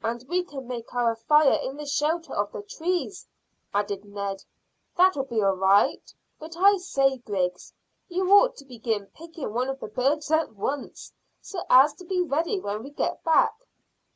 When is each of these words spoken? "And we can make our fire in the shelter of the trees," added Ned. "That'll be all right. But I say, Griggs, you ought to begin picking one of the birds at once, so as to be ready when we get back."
"And 0.00 0.22
we 0.28 0.44
can 0.44 0.68
make 0.68 0.94
our 0.94 1.16
fire 1.16 1.58
in 1.60 1.76
the 1.76 1.84
shelter 1.84 2.32
of 2.32 2.52
the 2.52 2.62
trees," 2.62 3.26
added 3.74 4.04
Ned. 4.04 4.44
"That'll 4.96 5.24
be 5.24 5.42
all 5.42 5.56
right. 5.56 6.14
But 6.38 6.54
I 6.56 6.76
say, 6.76 7.18
Griggs, 7.18 7.72
you 8.06 8.30
ought 8.30 8.54
to 8.58 8.64
begin 8.64 9.06
picking 9.12 9.52
one 9.52 9.68
of 9.68 9.80
the 9.80 9.88
birds 9.88 10.30
at 10.30 10.52
once, 10.54 11.12
so 11.42 11.64
as 11.68 11.94
to 11.94 12.04
be 12.04 12.22
ready 12.22 12.60
when 12.60 12.84
we 12.84 12.90
get 12.90 13.24
back." 13.24 13.56